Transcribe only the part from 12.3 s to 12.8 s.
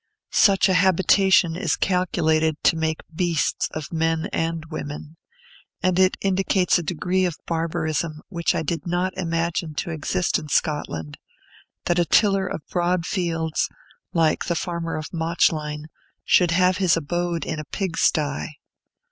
of